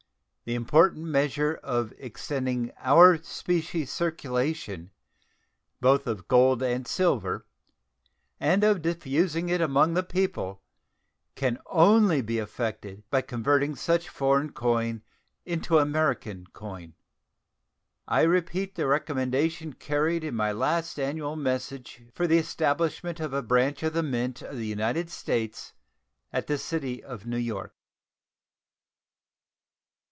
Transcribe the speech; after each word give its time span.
The 0.43 0.55
important 0.55 1.05
measure 1.05 1.53
of 1.63 1.93
extending 1.97 2.73
our 2.79 3.17
specie 3.23 3.85
circulation, 3.85 4.91
both 5.79 6.05
of 6.07 6.27
gold 6.27 6.61
and 6.61 6.85
silver, 6.85 7.45
and 8.37 8.61
of 8.61 8.81
diffusing 8.81 9.47
it 9.47 9.61
among 9.61 9.93
the 9.93 10.03
people 10.03 10.61
can 11.35 11.57
only 11.67 12.21
be 12.21 12.37
effected 12.37 13.03
by 13.09 13.21
converting 13.21 13.77
such 13.77 14.09
foreign 14.09 14.51
coin 14.51 15.03
into 15.45 15.77
American 15.77 16.45
coin. 16.47 16.95
I 18.05 18.23
repeat 18.23 18.75
the 18.75 18.87
recommendation 18.87 19.71
contained 19.71 20.25
in 20.25 20.35
my 20.35 20.51
last 20.51 20.99
annual 20.99 21.37
message 21.37 22.01
for 22.13 22.27
the 22.27 22.39
establishment 22.39 23.21
of 23.21 23.31
a 23.31 23.43
branch 23.43 23.83
of 23.83 23.93
the 23.93 24.03
Mint 24.03 24.41
of 24.41 24.57
the 24.57 24.67
United 24.67 25.09
States 25.09 25.71
at 26.33 26.47
the 26.47 26.57
city 26.57 27.01
of 27.01 27.25
New 27.25 27.37
York. 27.37 27.73